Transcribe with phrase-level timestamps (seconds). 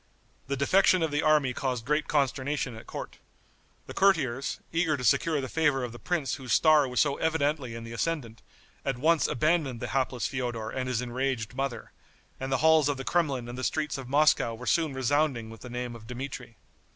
[0.47, 3.19] The defection of the army caused great consternation at court.
[3.85, 7.75] The courtiers, eager to secure the favor of the prince whose star was so evidently
[7.75, 8.41] in the ascendant,
[8.83, 11.91] at once abandoned the hapless Feodor and his enraged mother;
[12.39, 15.61] and the halls of the Kremlin and the streets of Moscow were soon resounding with
[15.61, 16.57] the name of Dmitri.